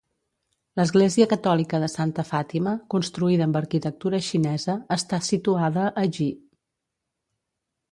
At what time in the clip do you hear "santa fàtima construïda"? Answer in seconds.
1.95-3.45